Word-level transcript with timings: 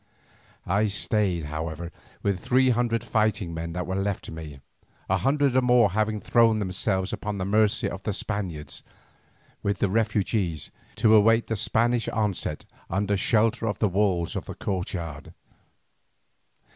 I 0.65 0.87
stayed, 0.87 1.43
however, 1.43 1.91
with 2.23 2.39
the 2.39 2.43
three 2.43 2.71
hundred 2.71 3.03
fighting 3.03 3.53
men 3.53 3.73
that 3.73 3.85
were 3.85 3.93
left 3.93 4.23
to 4.23 4.31
me, 4.31 4.59
a 5.07 5.17
hundred 5.17 5.55
or 5.55 5.61
more 5.61 5.91
having 5.91 6.19
thrown 6.19 6.57
themselves 6.57 7.13
upon 7.13 7.37
the 7.37 7.45
mercy 7.45 7.87
of 7.87 8.01
the 8.01 8.11
Spaniards, 8.11 8.81
with 9.61 9.77
the 9.77 9.89
refugees, 9.91 10.71
to 10.95 11.13
await 11.13 11.45
the 11.45 11.55
Spanish 11.55 12.07
onset 12.09 12.65
under 12.89 13.15
shelter 13.15 13.67
of 13.67 13.77
the 13.77 13.87
walls 13.89 14.35
of 14.35 14.45
the 14.45 14.55
courtyard. 14.55 15.35